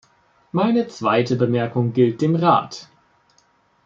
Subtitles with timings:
[0.51, 2.89] Meine zweite Bemerkung gilt dem Rat.